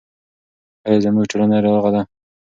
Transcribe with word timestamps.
آیا 0.87 0.99
زموږ 1.05 1.25
ټولنه 1.31 1.57
روغه 1.65 1.89
ده؟ 1.95 2.01